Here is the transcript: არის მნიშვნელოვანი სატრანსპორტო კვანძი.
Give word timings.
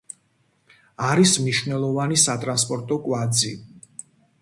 არის 1.09 1.35
მნიშვნელოვანი 1.43 2.19
სატრანსპორტო 2.25 3.01
კვანძი. 3.07 3.57